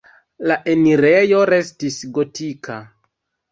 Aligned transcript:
La 0.51 0.55
enirejo 0.73 1.43
restis 1.51 2.01
gotika. 2.19 2.81